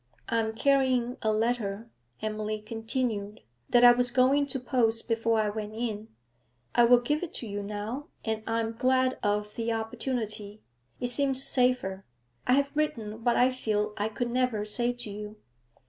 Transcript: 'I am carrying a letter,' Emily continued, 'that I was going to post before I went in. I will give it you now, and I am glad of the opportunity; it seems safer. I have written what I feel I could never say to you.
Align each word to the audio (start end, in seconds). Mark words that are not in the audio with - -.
'I 0.29 0.39
am 0.39 0.55
carrying 0.55 1.17
a 1.21 1.31
letter,' 1.31 1.87
Emily 2.23 2.59
continued, 2.59 3.41
'that 3.69 3.83
I 3.83 3.91
was 3.91 4.09
going 4.09 4.47
to 4.47 4.59
post 4.59 5.07
before 5.07 5.39
I 5.39 5.49
went 5.49 5.75
in. 5.75 6.07
I 6.73 6.85
will 6.85 6.97
give 6.97 7.21
it 7.21 7.39
you 7.43 7.61
now, 7.61 8.07
and 8.25 8.41
I 8.47 8.61
am 8.61 8.73
glad 8.75 9.19
of 9.21 9.53
the 9.53 9.71
opportunity; 9.73 10.63
it 10.99 11.09
seems 11.09 11.43
safer. 11.43 12.03
I 12.47 12.53
have 12.53 12.71
written 12.75 13.23
what 13.23 13.35
I 13.35 13.51
feel 13.51 13.93
I 13.95 14.09
could 14.09 14.31
never 14.31 14.65
say 14.65 14.91
to 14.91 15.11
you. 15.11 15.35